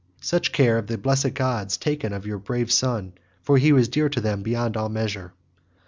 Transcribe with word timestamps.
Such 0.23 0.51
care 0.51 0.77
have 0.77 0.87
the 0.87 0.97
blessed 0.97 1.35
gods 1.35 1.77
taken 1.77 2.11
of 2.11 2.25
your 2.25 2.39
brave 2.39 2.71
son, 2.71 3.13
for 3.43 3.59
he 3.59 3.71
was 3.71 3.87
dear 3.87 4.09
to 4.09 4.19
them 4.19 4.41
beyond 4.41 4.75
all 4.75 4.89
measure." 4.89 5.31